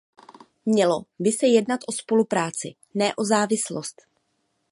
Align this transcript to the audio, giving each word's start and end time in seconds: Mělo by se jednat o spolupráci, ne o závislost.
Mělo 0.65 1.03
by 1.19 1.31
se 1.31 1.47
jednat 1.47 1.79
o 1.87 1.91
spolupráci, 1.91 2.75
ne 2.93 3.15
o 3.15 3.23
závislost. 3.25 4.01